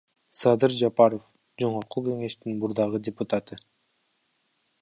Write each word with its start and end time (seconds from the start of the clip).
Садыр 0.37 0.73
Жапаров— 0.77 1.27
Жогорку 1.63 2.03
Кеңештин 2.09 2.57
мурдагы 2.63 3.05
депутаты. 3.11 3.63